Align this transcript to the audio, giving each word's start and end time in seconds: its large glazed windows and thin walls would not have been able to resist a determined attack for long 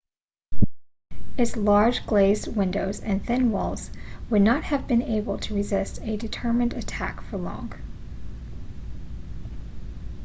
its 1.37 1.55
large 1.55 2.07
glazed 2.07 2.47
windows 2.55 3.01
and 3.01 3.23
thin 3.23 3.51
walls 3.51 3.91
would 4.31 4.41
not 4.41 4.63
have 4.63 4.87
been 4.87 5.03
able 5.03 5.37
to 5.37 5.53
resist 5.53 6.01
a 6.01 6.17
determined 6.17 6.73
attack 6.73 7.21
for 7.21 7.37
long 7.37 7.71